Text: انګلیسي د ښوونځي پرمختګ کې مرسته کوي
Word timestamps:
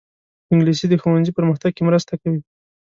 انګلیسي 0.51 0.85
د 0.89 0.93
ښوونځي 1.01 1.31
پرمختګ 1.37 1.71
کې 1.73 1.83
مرسته 1.89 2.13
کوي 2.21 2.39